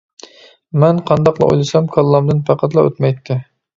[0.83, 3.39] مەن قانداقلا ئويلىسام كاللامدىن پەقەتلا ئۆتمەيتتى.